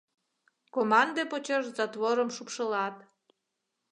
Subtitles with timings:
[0.75, 2.95] —Команде почеш затворым шупшылат.